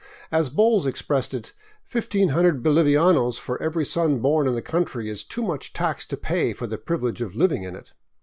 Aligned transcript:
As 0.31 0.49
Bowles 0.49 0.87
expressed 0.87 1.31
it," 1.31 1.53
Fifteen 1.83 2.29
hundred 2.29 2.63
bolivianos 2.63 3.37
for 3.39 3.61
every 3.61 3.85
son 3.85 4.17
born 4.17 4.47
in 4.47 4.55
the 4.55 4.61
country 4.63 5.11
is 5.11 5.23
too 5.23 5.43
much 5.43 5.73
tax 5.73 6.07
to 6.07 6.17
pay 6.17 6.53
for 6.53 6.65
the 6.65 6.79
privilege 6.79 7.21
of 7.21 7.35
living 7.35 7.61
in 7.61 7.75
it." 7.75 7.93